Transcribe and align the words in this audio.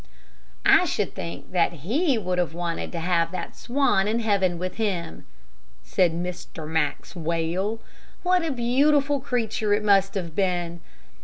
"I 0.65 0.85
should 0.85 1.13
think 1.13 1.51
that 1.51 1.85
he 1.85 2.17
would 2.17 2.39
have 2.39 2.55
wanted 2.55 2.91
to 2.93 2.99
have 3.01 3.31
that 3.33 3.55
swan 3.55 4.07
in 4.07 4.17
heaven 4.17 4.57
with 4.57 4.77
him," 4.77 5.27
said 5.83 6.11
Mr. 6.11 6.67
Maxwell. 6.67 7.79
"What 8.23 8.43
a 8.43 8.49
beautiful 8.51 9.19
creature 9.19 9.75
it 9.75 9.83
must 9.83 10.15
have 10.15 10.33
been. 10.35 10.81